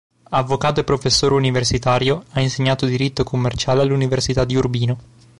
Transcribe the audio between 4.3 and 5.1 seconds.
di Urbino.